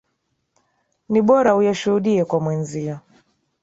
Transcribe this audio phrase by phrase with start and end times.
[1.11, 2.95] Ni bora uyashuhudie kwa mwenzio.